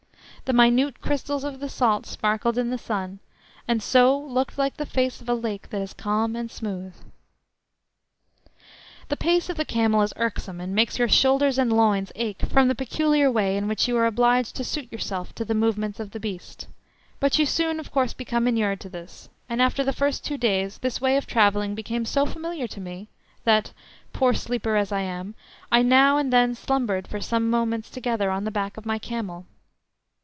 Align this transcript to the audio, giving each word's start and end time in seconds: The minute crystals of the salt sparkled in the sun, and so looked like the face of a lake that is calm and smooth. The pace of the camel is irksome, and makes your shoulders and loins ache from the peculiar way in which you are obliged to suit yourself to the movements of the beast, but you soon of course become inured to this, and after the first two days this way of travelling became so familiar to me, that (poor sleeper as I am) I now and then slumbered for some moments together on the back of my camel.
The 0.45 0.53
minute 0.53 0.99
crystals 0.99 1.45
of 1.45 1.61
the 1.61 1.69
salt 1.69 2.05
sparkled 2.05 2.57
in 2.57 2.71
the 2.71 2.77
sun, 2.77 3.19
and 3.69 3.81
so 3.81 4.19
looked 4.19 4.57
like 4.57 4.75
the 4.75 4.85
face 4.85 5.21
of 5.21 5.29
a 5.29 5.33
lake 5.33 5.69
that 5.69 5.81
is 5.81 5.93
calm 5.93 6.35
and 6.35 6.51
smooth. 6.51 6.93
The 9.07 9.15
pace 9.15 9.49
of 9.49 9.55
the 9.55 9.63
camel 9.63 10.01
is 10.01 10.11
irksome, 10.17 10.59
and 10.59 10.75
makes 10.75 10.99
your 10.99 11.07
shoulders 11.07 11.57
and 11.57 11.71
loins 11.71 12.11
ache 12.15 12.41
from 12.51 12.67
the 12.67 12.75
peculiar 12.75 13.31
way 13.31 13.55
in 13.55 13.69
which 13.69 13.87
you 13.87 13.95
are 13.95 14.05
obliged 14.07 14.57
to 14.57 14.65
suit 14.65 14.91
yourself 14.91 15.33
to 15.35 15.45
the 15.45 15.53
movements 15.55 16.01
of 16.01 16.11
the 16.11 16.19
beast, 16.19 16.67
but 17.21 17.39
you 17.39 17.45
soon 17.45 17.79
of 17.79 17.89
course 17.89 18.11
become 18.13 18.45
inured 18.45 18.81
to 18.81 18.89
this, 18.89 19.29
and 19.47 19.61
after 19.61 19.85
the 19.85 19.93
first 19.93 20.25
two 20.25 20.37
days 20.37 20.79
this 20.79 20.99
way 20.99 21.15
of 21.15 21.25
travelling 21.27 21.75
became 21.75 22.03
so 22.03 22.25
familiar 22.25 22.67
to 22.67 22.81
me, 22.81 23.07
that 23.45 23.71
(poor 24.11 24.33
sleeper 24.33 24.75
as 24.75 24.91
I 24.91 25.01
am) 25.01 25.33
I 25.71 25.81
now 25.81 26.17
and 26.17 26.33
then 26.33 26.55
slumbered 26.55 27.07
for 27.07 27.21
some 27.21 27.49
moments 27.49 27.89
together 27.89 28.31
on 28.31 28.43
the 28.43 28.51
back 28.51 28.75
of 28.75 28.85
my 28.87 28.97
camel. 28.99 29.45